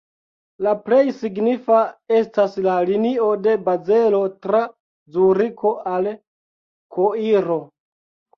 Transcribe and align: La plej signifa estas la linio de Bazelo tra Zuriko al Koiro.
La 0.67 0.71
plej 0.85 1.01
signifa 1.17 1.81
estas 2.19 2.55
la 2.67 2.77
linio 2.91 3.27
de 3.49 3.53
Bazelo 3.67 4.23
tra 4.47 4.63
Zuriko 5.19 5.75
al 5.93 6.11
Koiro. 6.99 7.61